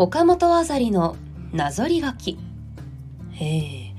[0.00, 1.14] 岡本あざりの
[1.52, 2.38] なぞり書き。
[3.32, 3.94] へえ。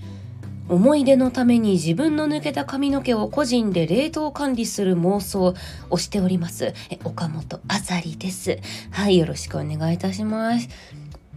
[0.67, 5.53] 思い出のために自分の抜けた髪の毛を個人で冷凍管理する妄想
[5.91, 6.73] をしております。
[6.89, 8.57] え岡本あざりです。
[8.89, 10.69] はいよろしくお願いいたします。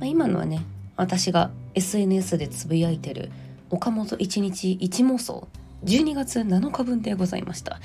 [0.01, 0.63] まあ今のはね
[0.97, 3.31] 私が SNS でつぶやいてる
[3.69, 5.47] 岡本一日一妄想。
[5.85, 7.81] 12月7日分でございました。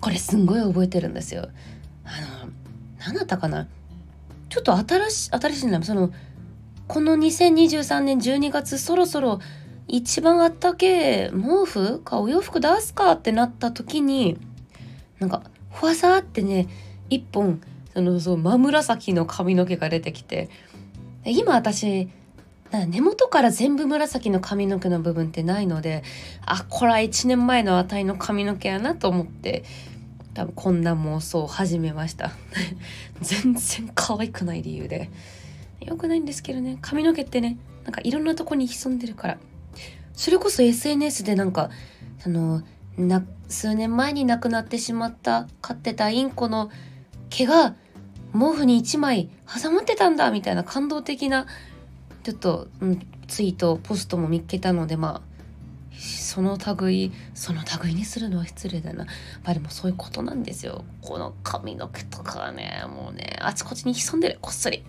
[0.00, 1.50] これすんごい覚えてるんですよ。
[2.04, 2.50] あの
[3.00, 3.68] 何だったかな？
[4.50, 6.12] ちょっと新しい新しいなその
[6.88, 9.40] この2023年12月そろそろ
[9.86, 14.38] 一番あったけ毛布かお洋服出すかってなった時に
[15.20, 16.68] なんかふわさってね
[17.08, 17.60] 一本
[17.94, 20.48] そのそう真紫の髪の毛が出てきて
[21.24, 22.08] 今私
[22.72, 26.04] 根元から全部紫の髪の毛の部分ってないので
[26.46, 29.64] あこれは1年前の値の髪の毛やなと思って
[30.34, 32.32] 多分こんな妄想を始めました。
[33.20, 35.10] 全然可愛くない理由で。
[35.80, 36.78] よくないんですけどね。
[36.80, 39.38] 髪の毛ってねなんかいろんなとこに潜んでるから。
[40.12, 41.70] それこそ SNS でなんか
[42.18, 42.62] その
[42.98, 46.70] な数年前に亡くなってしまった飼ってたインコの
[47.30, 47.74] 毛が
[48.32, 51.46] 毛布に1枚挟まってたんだみたいな感動的な
[52.22, 55.29] ちょっと、うん、ツイートポストも見っけたのでまあ
[56.00, 59.04] その類その類にするのは失礼だな。
[59.44, 60.84] まあでもそういうことなんですよ。
[61.02, 64.38] この髪の毛とかはねもうねあちこちに潜んでる。
[64.40, 64.82] こっそり。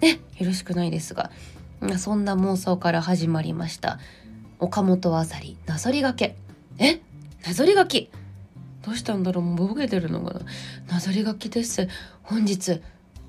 [0.00, 1.30] ねよろしくないですが。
[1.98, 4.00] そんな妄想から始まりました。
[4.58, 6.36] 岡本あさりなぞりがけ。
[6.78, 7.00] え？
[7.46, 8.10] なぞりがき？
[8.82, 9.44] どうしたんだろう？
[9.44, 10.34] もうボケてるのか
[10.88, 10.94] な？
[10.94, 11.88] なぞりがきです。
[12.22, 12.80] 本日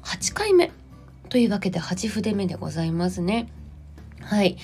[0.03, 0.71] 8回目。
[1.29, 3.49] というわけで8筆目でございますね。
[4.21, 4.57] はい。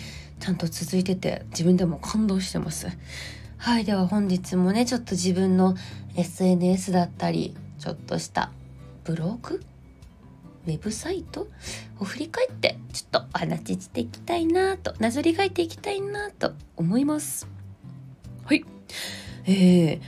[0.43, 2.89] ちゃんと続いてて自分でも感動してます。
[3.55, 5.73] はいでは本日もねちょっと自分の
[6.17, 8.51] SNS だったりちょっとした
[9.05, 9.63] ブログ？
[10.67, 11.47] ウェブサイト？
[11.97, 17.47] を振り返ってちょっとお話ししていきたいなとなぞり書いていきたいなと思います。
[18.43, 18.65] はい。
[19.45, 19.99] えー、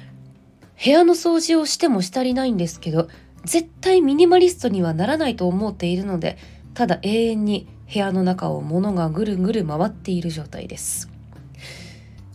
[0.83, 3.07] 部屋の掃除をしてもしたりないんですけど
[3.45, 6.37] 絶対ミニマリストにはならないと思っているので
[6.73, 11.09] ただ永遠に部屋の中を物がぐるぐる回っている状態です。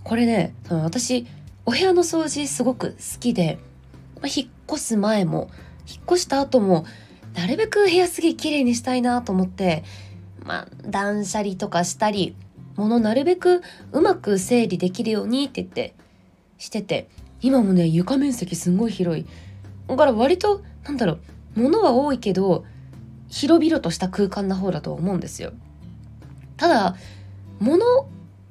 [0.04, 1.26] これねその私
[1.66, 3.58] お部屋の掃除すごく好きで、
[4.16, 5.50] まあ、引っ越す前も
[5.86, 6.84] 引っ越した後も
[7.34, 9.84] なるべく部屋すげえ綺麗にしたいなと思って
[10.44, 12.34] まあ断捨離とかしたり
[12.76, 13.62] 物なるべく
[13.92, 15.94] うまく整理できるようにって言って
[16.58, 17.08] してて
[17.40, 19.26] 今もね床面積すんごい広い。
[19.86, 21.20] だから割となんだろう
[21.56, 22.64] 物は多いけど
[23.30, 25.52] 広々とした空間な方だと思うんですよ。
[26.56, 26.96] ただ
[27.58, 28.06] 物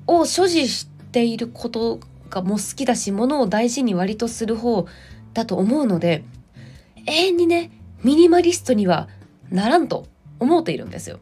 [0.08, 4.88] を所持していることがもう好きだし物を大事に割とする方
[5.34, 6.24] だと思うので
[7.06, 7.72] 永遠にね
[8.04, 9.10] ミニマリストには
[9.50, 10.08] ならんと
[10.40, 11.20] 思っているんですよ。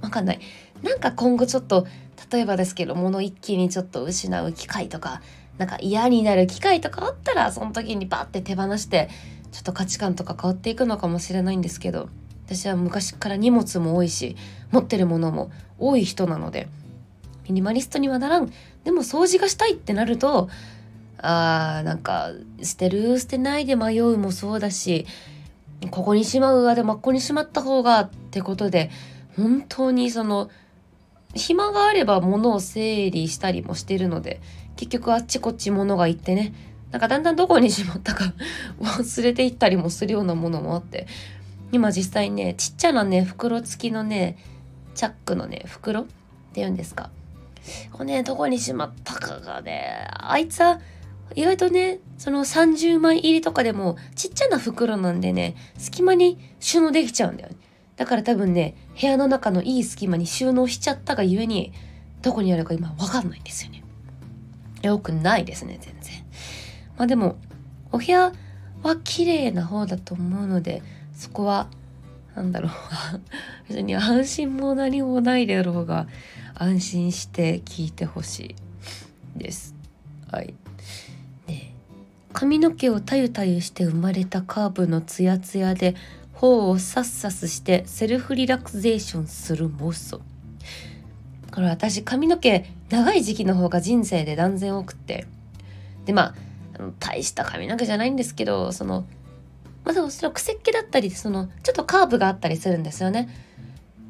[0.00, 0.40] わかんない。
[0.82, 1.86] なんか今後ちょっと
[2.30, 5.22] 例えばですけど物一気にちょっと失う機会とか
[5.58, 9.08] なんか嫌になる機会とかあったらその時にバッて手放して
[9.52, 12.08] ちょっと価値観とか変わっていくのかもしれないんですけど
[12.46, 14.36] 私は昔から荷物も多いし
[14.70, 16.68] 持ってるものも多い人なので
[17.46, 18.52] ミニマリストにはならん。
[18.84, 20.48] でも掃除がしたいってなると
[21.18, 22.32] あーなんか
[22.62, 25.06] 捨てる捨てないで迷うもそうだし
[25.90, 28.90] ここにしまうわでもここにしまった方がってことで
[29.36, 30.50] 本当にその
[31.34, 34.40] 暇があれば物を整理したりもしてるので
[34.76, 36.54] 結局あっちこっち物がいってね
[36.90, 38.34] なんかだんだんどこにしまったか
[38.80, 41.06] 忘れていったりもするようなものもあって
[41.74, 44.38] 今実際ねちっちゃなね袋付きのね
[44.94, 46.06] チャックのね袋っ
[46.52, 47.10] ていうんですか。
[47.90, 50.80] これねどこにしまったかがねあいつは
[51.34, 57.56] 意外とねその30枚入りとかでもちっちゃな袋なんでね隙間に収納できちゃうんだよね。
[57.96, 61.72] だから多分ね部屋の中のいい隙間に収納しちゃったがゆえに
[62.22, 63.82] どこにあるか今わかんないんですよね。
[64.82, 66.12] よくないですね全然。
[66.96, 67.36] まあでも
[67.90, 68.32] お部屋
[68.82, 70.82] は綺麗な方だと思うので
[71.14, 71.68] そこは
[72.34, 72.70] 何だろう
[73.68, 76.06] 別に安心も何もないだろうが
[76.54, 78.54] 安心して聞いてほし
[79.36, 79.74] いです。
[80.30, 80.54] はい。
[81.46, 81.74] ね
[82.32, 85.94] 髪の毛をたゆたゆして生まれたカーブのツヤツヤで
[86.32, 90.20] 頬をサッサスしてセルフリラクゼーションする妄想。
[91.52, 95.26] これ私髪の毛長い時期の方が人生で断然多くって
[96.04, 96.34] でまあ
[96.98, 99.06] 大した髪の毛じゃないんですけどその
[99.84, 103.28] まあ、でもそれは癖っ気だったりそのちょっとカーブがあったりするんですよね。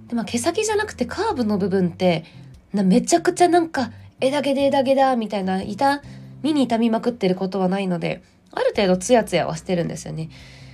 [0.08, 2.24] でまあ毛先じゃなくてカーブの部分って
[2.72, 3.90] なめちゃくちゃなんか
[4.20, 6.02] 枝毛で枝毛だみたいな痛
[6.42, 8.22] みに痛みまくってることはないので
[8.52, 10.30] ある程度ツヤツヤはしてるんですよね。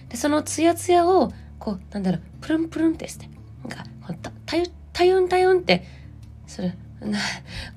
[0.09, 3.29] でそのツヤツヤをこうなんだろうプルンプルンってして
[3.63, 3.85] なんか
[4.23, 5.85] たたゆたタユンタユンって
[6.47, 7.19] それな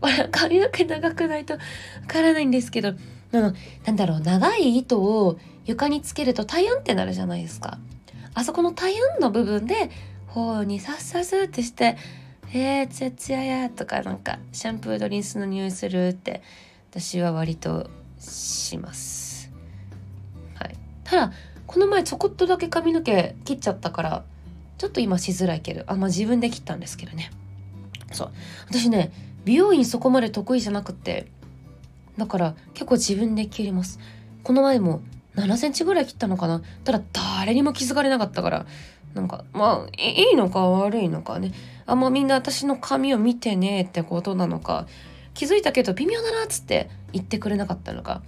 [0.02, 1.60] これ髪の毛長くないとわ
[2.08, 2.94] からないんですけどあ
[3.32, 3.54] の
[3.86, 7.78] なんだろう長い糸を床につけるとタユンってなるじゃないですか。
[8.34, 9.90] あそこのタユンの部分で
[10.28, 11.98] 頬にさっさすってして
[12.54, 16.42] 「えー、ツヤツヤや」とかなんかシャンプーとリンスの匂いするって
[16.90, 17.90] 私は割と
[18.20, 19.52] します。
[20.56, 20.76] はい。
[21.04, 21.34] ただ
[21.68, 24.24] この前ちょこっとだけ髪の毛切っちゃったから
[24.78, 27.32] ちょっと今しづらいけどあまあ自分で切ったんですけどね。
[28.12, 28.32] そう。
[28.70, 29.12] 私ね
[29.46, 31.28] 美容院そこまで得意じゃなくて
[32.18, 34.00] だから結構自分で切ります。
[34.44, 35.02] この前も
[35.36, 36.62] 7センチぐらい切ったのかな。
[36.84, 37.02] ただ
[37.40, 38.66] 誰にも気づかれなかったから
[39.14, 41.54] なんかまあいいのか悪いのかね。
[41.86, 44.88] あんまみんな私の髪を見てねえってことなのか。
[45.34, 48.22] 気づいたけど微妙だなっつって言ってくれなかったのか。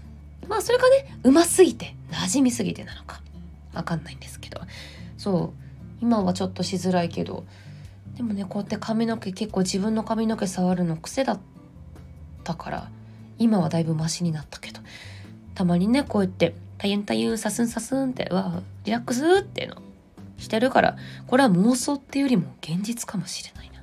[0.48, 3.22] まあそれがねうますぎて馴染みすぎてなのか。
[3.74, 4.62] わかんないんですけど。
[5.18, 5.66] そう。
[6.02, 7.46] 今はちょっとしづらいけど。
[8.18, 11.40] でもねこうやって髪の毛結構自分の髪の毛触るの癖だっ
[12.44, 12.90] たから
[13.38, 14.82] 今はだいぶマシになったけど。
[15.54, 16.54] たまにねこうやって
[16.86, 19.82] タユンタユンサスンサスンってわリラックスっていうの
[20.38, 23.82] してるからこれは妄想っていうよりも現実かもしれないな、ま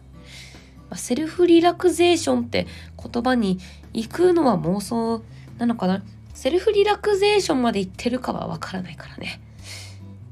[0.91, 3.59] あ、セルフリラクゼーションって言葉に
[3.93, 5.25] 行くのは妄想
[5.59, 6.01] なのかな？
[6.33, 9.41] セルフリラクゼーションまで行ってるかはわからないからね。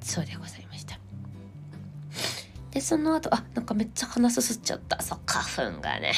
[0.00, 0.96] そうでございました。
[2.70, 5.02] でその後あなんかめっちゃ鼻すすっちゃった。
[5.02, 6.12] そう花粉がね。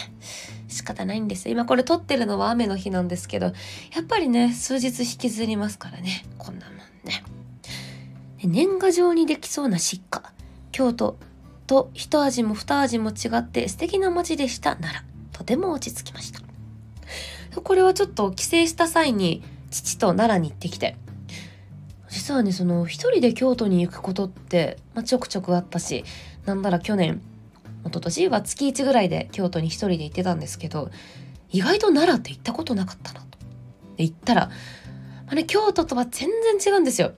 [0.72, 3.52] 仕方ないんです今これ撮ってるのは雨の日なんですけどや
[4.00, 6.24] っぱりね数日引きずりますからね。
[6.38, 7.22] こんなもんね。
[8.44, 10.24] 年賀状にできそうな疾患
[10.72, 11.16] 京都
[11.66, 16.40] と一味も二味も違って素敵な街でしたならとても落ち着きました。
[17.60, 20.96] これはちょっと帰省した際に父と奈良に行ってきて
[22.08, 26.04] 実はねその一人で京都に行くことって、まあ、ちょくちょくあったし
[26.44, 27.22] なんなら去年
[27.82, 30.90] 一昨年は月1ぐらいで京都に一人で行ってたんですけど
[31.50, 33.38] 意外と奈良って行ったことなかったなと。
[33.96, 36.30] で行ったら、まあね、京都とは全
[36.60, 37.12] 然違うんですよ。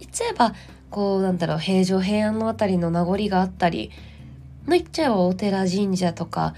[0.00, 0.54] 言っちゃえば
[0.90, 3.90] こうなんだろう平城平安の辺りの名残があったり
[4.66, 6.54] 言っちゃえばお寺神社とか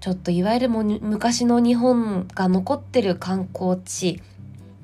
[0.00, 4.22] ちょっといわゆるも昔の日本が残ってる観光地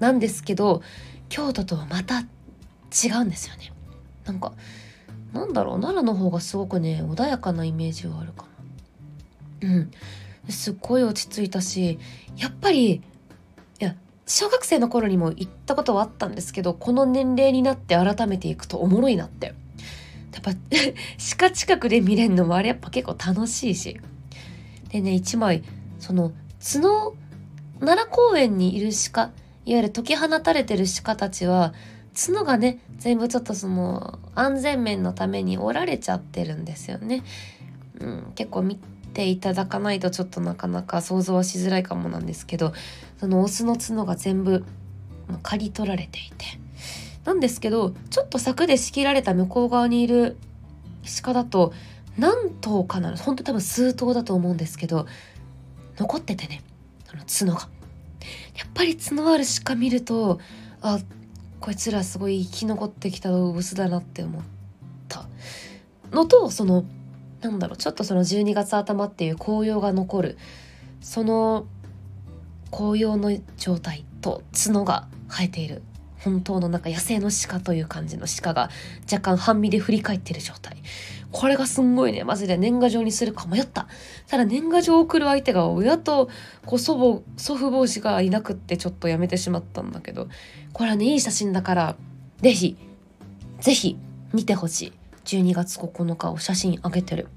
[0.00, 0.83] なんですけど
[1.29, 3.73] 京都とはまた違うんですよね。
[4.25, 4.53] なんか
[5.35, 8.47] なんだろう奈良の方がすごくね穏やかなイメージはあるか
[9.61, 9.69] な。
[9.69, 9.91] うん。
[10.49, 11.99] すっごい落ち着いたし
[12.37, 13.03] やっぱりい
[13.79, 13.97] や
[14.27, 19.55] 小学生の頃にも行ったことはあったんですけどこの年齢になって改めていくとおもろいなって。
[20.35, 20.53] やっぱ
[21.39, 24.01] 鹿近くで見れるのもあれやっぱ結構楽しいし。
[24.91, 25.65] でね一枚
[25.99, 27.17] その角
[27.81, 29.31] 奈良公園にいる鹿
[29.67, 31.75] いわゆる解き放たれてる鹿たちは
[32.14, 37.22] 角がね全部ちょっとその安全面のために折られちゃってるんですよね。
[38.00, 38.76] うん、結構見
[39.12, 42.72] ていただかないとちょっとなかなか想像はしづらいかもなんですけど
[43.19, 44.64] そのオスの角が全部
[45.43, 46.58] 刈り取られていて
[47.25, 50.37] なんですけどちょっと柵で仕切られた向こう側にいる
[51.22, 51.72] 鹿だと
[52.19, 55.06] 何頭かな本当多分数頭だと思うんですけど
[55.96, 56.62] 残っててね
[57.26, 57.69] その角が。
[58.56, 60.40] やっぱり角ある鹿見ると
[60.81, 60.99] あ
[61.64, 64.43] こいつらすごい生き残ってきた動物だなって思っ
[65.09, 65.25] た。
[66.12, 66.85] のとその
[67.40, 70.38] なんだろうちょっとその12月頭っていう紅葉が残る。
[71.00, 71.66] その
[72.71, 75.80] 紅葉の状態と角が生えている。
[76.25, 78.71] 本当のなんか野生の鹿という感じの鹿が
[79.11, 80.76] 若干半身で振り返ってる状態。
[81.31, 82.25] これがすんごいね。
[82.25, 83.88] マジで年賀状にするか迷った。
[84.28, 86.31] ただ年賀状を送る相手が親と
[86.64, 90.28] こう祖母祖父母子がいなくってちょっとやめてしまったんだけど。
[90.73, 91.97] これはねいい写真だから
[92.40, 92.76] 是非
[93.61, 93.99] 是非
[94.33, 94.93] 見てほしい。
[95.25, 97.28] 12月9日を写真あげてる。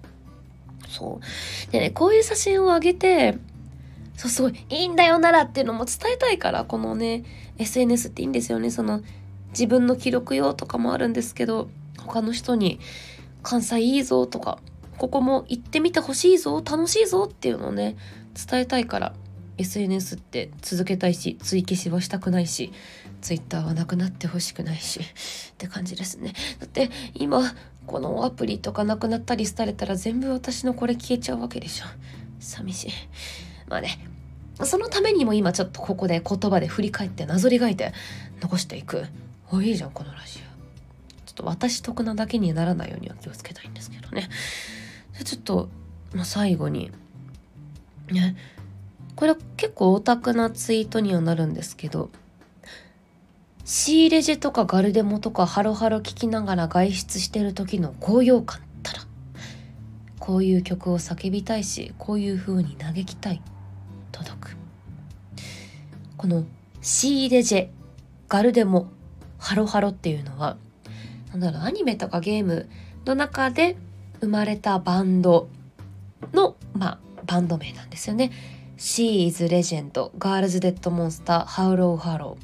[0.87, 1.71] そう。
[1.71, 3.37] でねこういう写真をあげて
[4.15, 7.23] そうすごいいいんだよならっていうのも伝えたいからこのね
[7.57, 8.69] SNS っていいんですよね。
[8.69, 9.01] その
[9.49, 12.79] 自分の記録用とかもあるんですけど他の人に
[13.43, 14.59] 関西いいぞとか
[14.97, 17.95] ここも行ってみてほしいぞ楽しいぞっていうのをね
[18.33, 19.13] 伝えたいから
[19.57, 22.71] SNS って続けたいし追記しはしたくないし
[23.21, 26.33] Twitter はなくなってほしくないしって感じですね。
[26.59, 27.41] だって今
[27.87, 31.85] このアプリとかなくなったりされたら全部私のこれ消えちゃうわけでしょ。
[32.39, 32.91] 寂しい。
[33.67, 33.97] まあね
[34.63, 37.93] そのためにも今ちょっとここで言葉で振り返ってなぞりがいて
[38.41, 39.05] 残していく。
[39.51, 40.47] おいいじゃんこのラジオ。
[41.25, 44.29] ちょっと私得なだけにならないようには気をつけたいんですけどね。
[45.23, 45.69] ちょっと、
[46.13, 46.91] まあ、最後に、
[48.11, 48.35] ね、
[49.15, 52.09] これ結構オタクなツイートにはなるんですけど、
[53.63, 58.99] 仕入れジとかガルデモとかハロハロ聞きながら外出してる時の高揚感ったら、
[60.19, 63.41] こういう曲を叫びたいしこういう風に嘆きたい。
[64.17, 64.57] 届く。
[66.17, 66.43] この
[66.81, 67.67] C レジェ
[68.27, 68.87] ガルデモ
[69.37, 70.57] ハロハロっていうのは
[71.31, 72.69] なんだろうアニメとかゲーム
[73.05, 73.77] の中で
[74.19, 75.47] 生まれたバンド
[76.33, 78.31] のまあバンド名なんですよね。
[78.77, 82.35] She is Legend Girls Dead Monster Howlow Harrow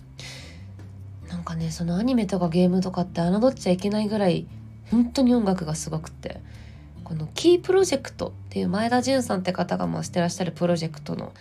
[1.29, 4.47] なんかねそのアニメとかゲームとかって侮っちゃいけないぐらい
[4.91, 6.41] 本当に音楽がすごくて。
[7.03, 11.33] このキープロジェクトっていう前田純さんって方が回してらっしゃるプロジェクトの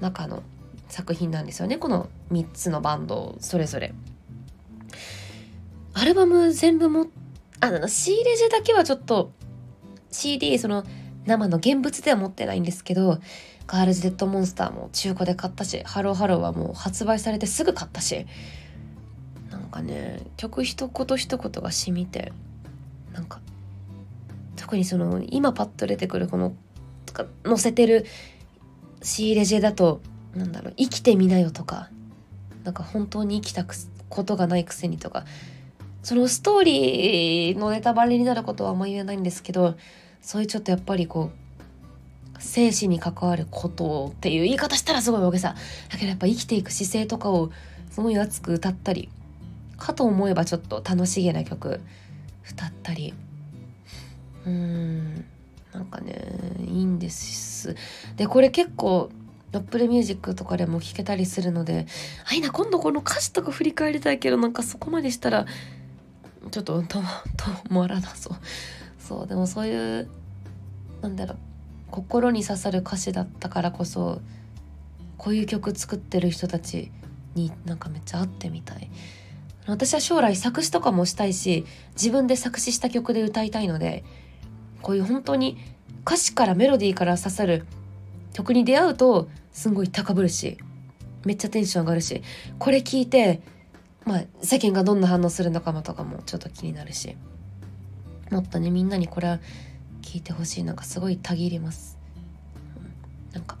[0.00, 0.42] 中の
[0.88, 3.94] 作品なんですよねこの3つのバンドそれぞれ。
[5.92, 7.06] アルバム全部も
[7.60, 9.32] あの C レジェだけはちょっと
[10.10, 10.84] CD その
[11.26, 13.18] 生の現物では持ってないんですけど
[13.66, 18.26] ガールズ・デッド・モンスターも中古で買ったしハローハローはもう発売されてすぐ買ったし
[19.50, 22.32] なんかね曲一言一言が染みて
[23.12, 23.40] なんか
[24.56, 26.54] 特にその今パッと出てくるこの
[27.06, 28.06] とか載せてる
[29.02, 30.00] C レジェだと
[30.34, 31.90] なんだろう生きてみなよとか
[32.64, 33.64] なんか本当に生きた
[34.08, 35.24] ことがないくせにとか
[36.02, 39.76] そのストーリーのネタバレになることはあんま言えないんですけど
[40.20, 41.40] そういうちょっとやっぱりこう
[42.38, 45.54] 生死に関わることっていう言い方したらすごい大げさ。
[45.90, 47.50] だけどやっぱ生きていく姿勢とかを
[47.90, 49.10] すごい熱く歌ったり
[49.76, 51.80] かと思えばちょっと楽しげな曲
[52.50, 53.14] 歌ったり。
[54.46, 55.24] うーん。
[55.72, 56.14] なんかね
[56.60, 57.76] いいんです。
[58.16, 59.10] でこれ結構
[59.52, 61.86] アップルミュージックとかでも聴けたりするので
[62.30, 65.46] あ、いいな今度この歌詞とか振り返りたいけどなんかそこまでしたら
[66.50, 67.02] ちょっとと止
[67.72, 68.36] まらなそう。
[69.00, 70.08] そうでもそういう
[71.02, 71.38] なんだろう
[71.90, 74.20] 心に刺さる歌詞だったからこそ
[75.18, 76.92] こういう曲作ってる人たち
[77.34, 78.90] になんかめっちゃ会ってみたい。
[79.66, 84.04] 私は将来作詞とかもしたいし自分で作詞した曲で歌いたいので
[84.82, 85.58] こういう本当に
[86.06, 87.66] 歌詞からメロディーから刺さる
[88.32, 90.58] 曲に出会うとすんごい高ぶるし
[91.24, 92.22] めっちゃテンション上がるし
[92.58, 93.42] これ聞いて
[94.06, 97.16] まあ、世間がどんな反応するのかもとかもちょっと気になるし
[98.30, 99.40] もっとねみんなにこれは
[100.02, 101.98] 聞いてほしいなんかすごいたぎります、
[103.32, 103.58] なんか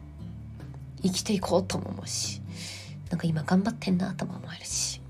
[1.02, 2.40] 生きていこうとも思うし
[3.10, 5.00] なんか今頑張ってんなとも思えるし。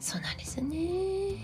[0.00, 1.36] そうなんですよね。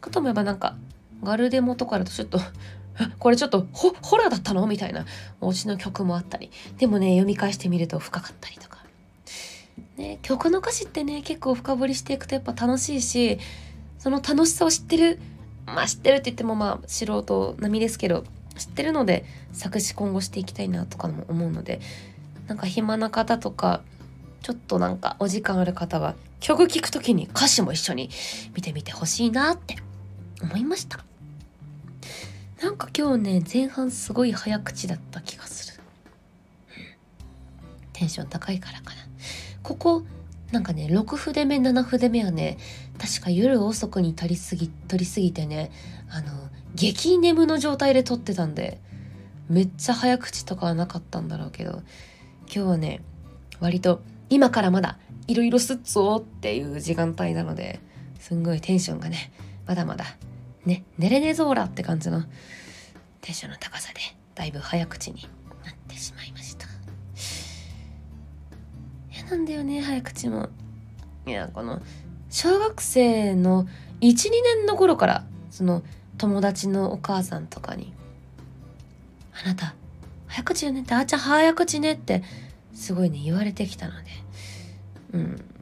[0.00, 0.76] かと思えばなんか
[1.22, 2.40] ガルデモとかだとちょっと
[3.18, 4.66] これちょっとホホラーだったの？
[4.66, 5.04] みたいな
[5.40, 6.50] お家の曲もあったり。
[6.78, 8.76] でもね読み返してみると深かったりとか。
[9.96, 13.38] ね、曲の歌詞ってね結構深掘りしていくとやっぱ楽しいし
[13.98, 15.18] その楽しさを知ってる
[15.64, 18.24] まあ知ってるって言ってもまあ素人並みですけど
[18.56, 21.80] 知ってるので作詞今後していきたいなとかも思うので
[22.46, 23.82] なんか暇な方とか
[24.42, 28.10] ちょっとなんかお時間ある方は曲聴く時に歌詞も一緒に
[28.54, 29.76] 見てみてほしいなって
[30.42, 31.04] 思いました。
[32.62, 35.82] なんか今日ね前半すごい早口だった気がする、
[37.92, 39.06] テンション高いからかな。
[39.62, 40.02] ここ
[40.52, 42.56] なんかね6筆目7筆目はね
[42.98, 45.70] 確か夜遅くに取りすぎ取りすぎてね
[46.08, 46.32] あの
[46.74, 48.80] 激眠の状態で撮ってたんで
[49.48, 51.82] めっちゃ早口とかはなかったんだろうけど
[52.46, 53.02] 今日はね
[53.60, 57.80] 割と今からまだいろいろすっぞっていう時間帯なので
[58.20, 59.32] すんごいテンションがね
[59.66, 60.04] まだまだ。
[60.64, 62.22] ね寝れねぞーらって感じの
[63.20, 64.00] テンションの高さで
[64.34, 65.28] だいぶ早口に
[65.64, 66.66] なってしまいました。
[69.30, 70.48] なんだよね早口も。
[71.26, 71.82] いやこの
[72.30, 73.66] 小学生の
[74.00, 75.82] 12年の頃からその
[76.18, 77.92] 友達のお母さんとかに
[79.44, 79.74] 「あなた
[80.28, 82.22] 早口よね」って「あーちゃん早口ね」って
[82.72, 84.10] すごいね言われてきたので。
[85.12, 85.55] うん。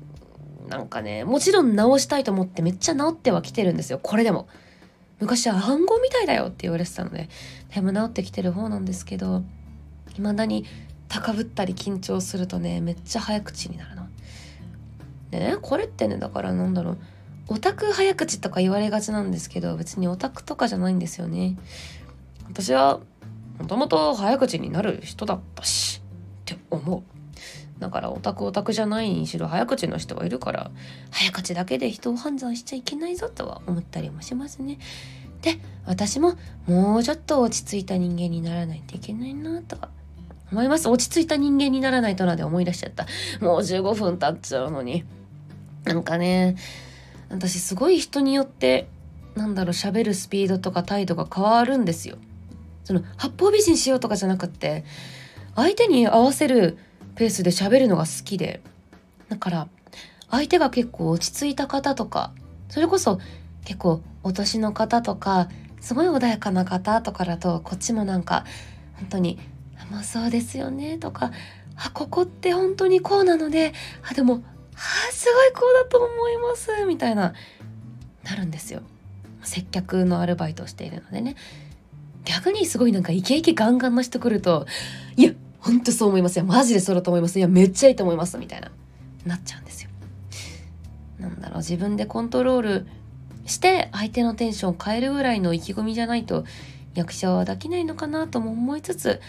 [0.69, 4.49] なんかねもちろん直したいと思ってめっちゃ直ってはきてるんですよこれでも
[5.21, 7.29] 昔は暗号みたいだよって言われてたので
[7.75, 9.43] だいぶ直ってきてる方なんですけど
[10.15, 10.65] 未だに
[11.09, 14.07] 高ぶったり緊張するとねめっちゃ早口になるの。
[15.31, 16.99] でねこれってねだからなんだろう
[17.49, 21.57] オタク早口とか言われがちなんですけど別にオタクとかじゃないんですよね。
[22.49, 23.01] 私は
[23.59, 26.01] もともと早口になる人だったし
[26.43, 27.14] って思う。
[27.79, 30.71] だからオタクオタクじゃないにしろ早口の人はいるから
[31.11, 34.79] 早口だけで人を判断しちゃいけないぞとは思ったりもしますね。
[35.43, 36.35] で私も
[36.67, 39.91] もうちょっと落ち着いた人間にならないといけないなとか
[40.51, 40.89] 思います。
[40.89, 43.07] 落ち着いた人間にならないとなんで思い出しちゃった。
[43.41, 45.05] もう15分経っちゃうのに。
[45.85, 46.57] なんかね、
[47.29, 48.89] 私すごい人によって、
[49.35, 52.17] なんだろう、喋るスピードとか態度が変わるんですよ。
[52.85, 54.85] その、八方美人しようとかじゃなくって、
[55.57, 56.79] 相手に合わせる
[57.17, 58.61] ペースで喋るのが好きで。
[59.29, 59.69] だから、
[60.31, 62.33] 相手が結構落ち着いた方とか、
[62.69, 63.21] それこそ
[63.65, 65.49] 結構お年の方とか、
[65.85, 68.47] すごい穏やかな方とかだとこっちもなんか
[68.95, 69.39] 本当に
[69.93, 71.31] 「まあそうですよね」とか
[71.77, 74.43] 「あここって本当にこうなのであでも
[74.75, 77.35] あすごいこうだと思います」みたいな
[78.23, 78.81] なるんですよ。
[79.43, 81.37] 接客のアルバイトをしているのでね
[82.25, 84.67] 逆にすごいなんかイケイケガンガンの人来ると
[85.17, 85.33] 「いや
[85.65, 86.45] ほんとそう思いますよ。
[86.45, 87.39] マジでそうだと思います。
[87.39, 88.71] いやめっちゃいいと思います」みたいな。
[89.25, 89.91] なっちゃうんですよ。
[91.19, 91.59] なんだろう。
[91.59, 92.87] 自分でコントロール
[93.47, 96.45] して相手のテンションを変えるぐらいの意気込みじゃないと
[96.95, 99.21] 役者はできないのかなとも思いつつ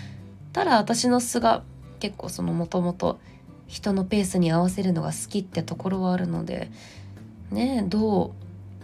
[0.54, 1.63] ただ私の素が
[2.00, 3.20] 結構そのもともと
[3.68, 6.70] 人のペースに合わせるのが好きってところはあるので
[7.51, 8.32] ねどう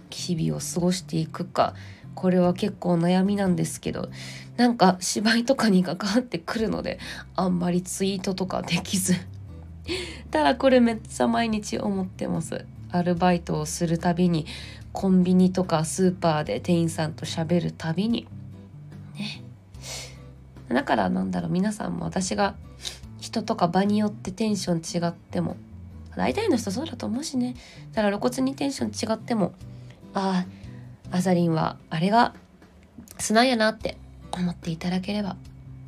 [0.09, 1.73] 日々を過ごしていくか。
[2.15, 4.09] これは結構悩みなんですけど
[4.57, 6.99] なんか芝居とかに関わってくるので
[7.35, 9.15] あんまりツイートとかできず。
[10.29, 12.65] ただこれめっちゃ毎日思ってます。
[12.91, 14.45] アルバイトをするたびに
[14.93, 18.27] コンビニとかスーパーで店員さんと喋るたびに。
[19.15, 19.43] ね。
[20.69, 22.55] だからなんだろう皆さんも私が
[23.19, 25.57] 人とか場によってテンション違っても
[26.15, 27.55] 大体の人そうだと思うしね。
[27.93, 29.53] だから露骨にテンション違っても
[30.13, 30.60] ああ
[31.11, 32.33] アザリンはあれが
[33.17, 33.97] 砂やなって
[34.31, 35.35] 思っていただければ。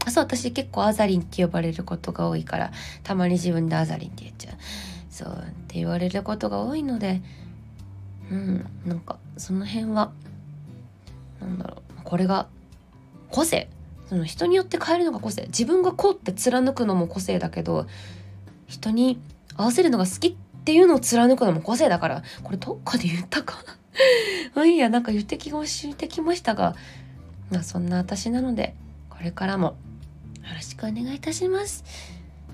[0.06, 2.72] あそう私結構アザリンって呼ばれることが多いから
[3.04, 4.56] たまに自分でアザリンって言っちゃう。
[5.10, 7.22] そうって言われることが多いので
[8.30, 10.12] うんなんかその辺は
[11.40, 12.48] なんだろうこれが
[13.30, 13.70] 個性。
[14.10, 15.44] その人によって変えるのが個性。
[15.48, 17.88] 自分がこうって貫くのも個性だけど
[18.68, 19.20] 人に
[19.56, 23.78] 合わせるのが好きっていうのを貫くのも個性だからこれどっかで言ったかな。
[24.56, 26.76] まあいいやなんか言ってきましてきましたが
[27.52, 28.76] まあそんな私なので
[29.10, 29.78] これからも
[30.44, 31.84] よろしくお願いいたします。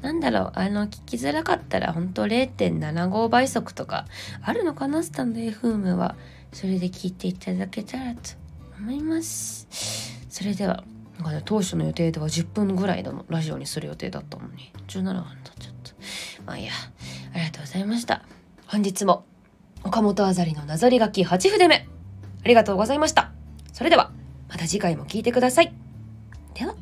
[0.02, 4.06] なんだろう、あの、聞きづらかったら、本当0.75倍速とか、
[4.42, 6.16] あるのかな、スタンド FM は。
[6.54, 8.22] それで聞いていただけたらと
[8.80, 9.68] 思います。
[10.30, 10.84] それでは、
[11.20, 15.94] なんね、当初の予定では10分ぐらいのラジオにする予定だったのに、17分経っちゃった。
[16.46, 16.72] まあいいや、
[17.34, 18.24] ありがとうございました。
[18.68, 19.26] 本日も、
[19.84, 21.88] 岡本あざりのなぞり書き8筆目、
[22.44, 23.32] ありがとうございました。
[23.74, 24.12] それでは、
[24.50, 25.74] また次回も聞いてください。
[26.54, 26.76] では。